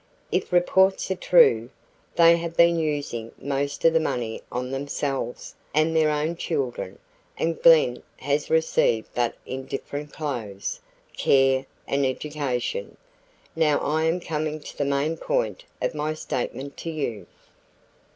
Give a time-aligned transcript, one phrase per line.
[0.31, 1.69] If reports are true,
[2.15, 6.97] they have been using most of the money on themselves and their own children
[7.37, 10.79] and Glen has received but indifferent clothes,
[11.15, 12.97] care, and education.
[13.55, 17.27] Now I am coming to the main point of my statement to you.